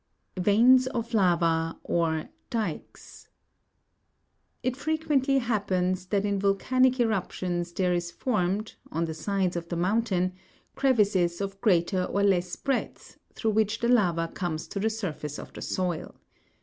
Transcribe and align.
Veins 0.35 0.87
of 0.87 1.13
Lava, 1.13 1.77
or 1.83 2.27
Dykes. 2.49 3.29
It 4.63 4.75
frequently 4.75 5.37
happens, 5.37 6.07
that 6.07 6.25
in 6.25 6.39
volcanic 6.39 6.99
eruptions 6.99 7.71
there 7.71 7.93
is 7.93 8.09
formed, 8.09 8.73
on 8.91 9.05
the 9.05 9.13
sides 9.13 9.55
of 9.55 9.67
the 9.69 9.75
mountain, 9.75 10.33
crevices 10.75 11.39
of 11.39 11.61
greater 11.61 12.05
or 12.05 12.23
less 12.23 12.55
breadth, 12.55 13.19
through 13.35 13.51
which 13.51 13.77
the 13.77 13.89
lava 13.89 14.27
comes 14.27 14.67
to 14.69 14.79
the 14.79 14.89
surface 14.89 15.37
of 15.37 15.53
the 15.53 15.61
soil. 15.61 16.15